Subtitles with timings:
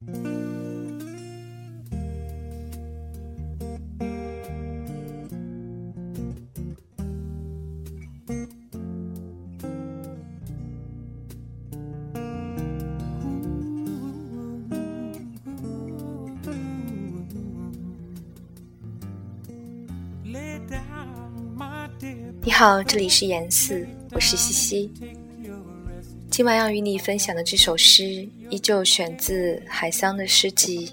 [0.00, 0.12] 你
[22.52, 24.92] 好，这里是言四，我是西西。
[26.30, 30.86] 今晚要与你分享的这首诗，依旧选自海桑的诗集《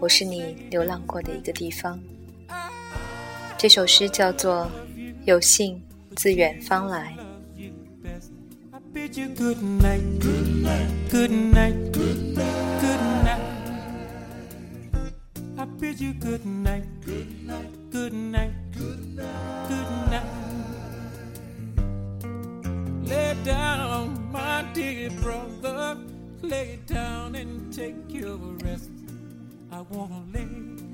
[0.00, 1.98] 我是你流浪过的一个地方》。
[3.56, 4.68] 这首诗叫做
[5.24, 5.80] 《有幸
[6.16, 7.14] 自远方来》。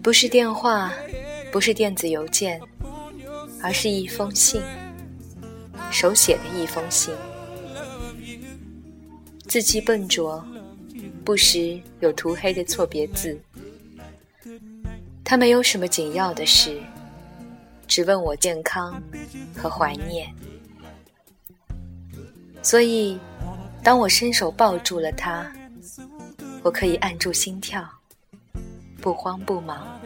[0.02, 0.92] 不是电话，
[1.52, 2.60] 不是电子邮件，
[3.62, 4.60] 而是一封信，
[5.90, 7.14] 手写的一封信，
[9.46, 10.44] 字迹笨拙，
[11.24, 13.38] 不时有涂黑的错别字。
[15.22, 16.78] 他没有什么紧要的事，
[17.86, 19.02] 只问我健康
[19.56, 20.30] 和怀念。
[22.62, 23.18] 所以，
[23.84, 25.46] 当我伸手抱住了他，
[26.62, 27.86] 我可以按住心跳，
[29.02, 30.00] 不慌不忙，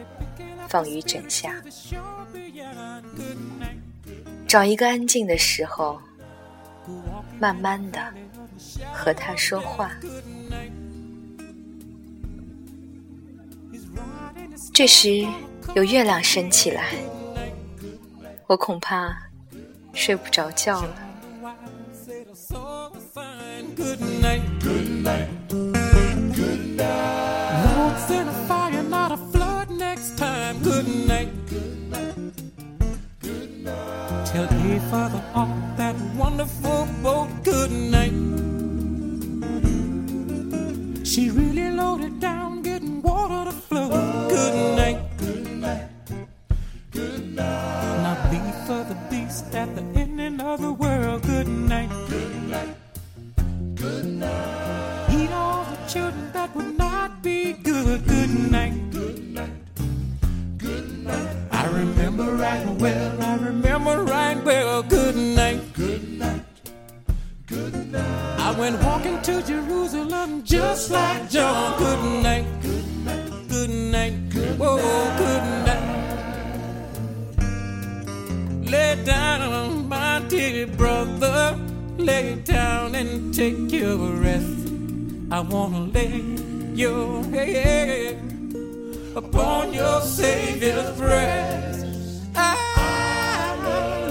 [0.68, 1.54] 放于枕下，
[4.48, 6.02] 找一个安静的时候，
[7.38, 8.12] 慢慢的
[8.92, 9.92] 和他说话。
[14.74, 15.24] 这时，
[15.76, 16.94] 有月亮升起来，
[18.48, 19.16] 我恐怕
[19.92, 21.07] 睡不着觉了。
[23.78, 27.76] Good night, good night, good night.
[27.76, 30.60] Lord, send a fire, not a flood next time.
[30.62, 32.14] Good night, good night,
[33.20, 34.26] good night.
[34.26, 38.16] Tell a father on that wonderful boat, good night.
[41.06, 43.90] She really loaded down, getting water to flow.
[44.28, 45.88] Good night, good night,
[46.90, 48.02] good night.
[48.04, 50.87] Now leave for the beast at the ending of the world.
[55.88, 58.06] Children that would not be good.
[58.06, 58.90] Good night.
[58.90, 59.50] Good night.
[60.58, 61.36] Good night.
[61.50, 63.22] I remember right well.
[63.22, 64.82] I remember right well.
[64.82, 65.72] Good night.
[65.72, 66.42] Good night.
[67.46, 68.38] Good night.
[68.38, 71.78] I went walking to Jerusalem just like John.
[71.78, 72.46] Good night.
[72.60, 73.48] Good night.
[73.48, 74.28] Good night.
[74.28, 74.76] Good Whoa,
[75.16, 75.86] good night.
[78.70, 81.58] Lay down, my dear brother
[81.96, 84.57] lay down and take your rest.
[85.30, 86.22] I wanna lay
[86.74, 88.16] your head
[89.14, 91.84] upon your Savior's breast.
[92.34, 93.54] I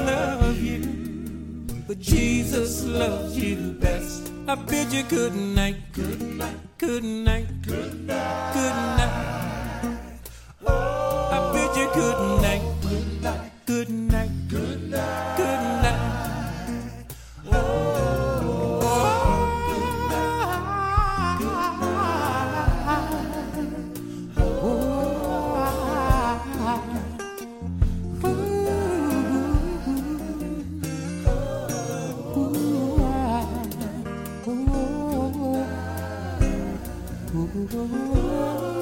[0.06, 0.82] love you,
[1.88, 4.32] but Jesus loves you best.
[4.48, 9.98] I bid you good night, good night, good night, good night, good night.
[10.68, 14.67] Oh, I bid you good night, good night, good night, good night,
[37.34, 38.77] 呜呜呜呜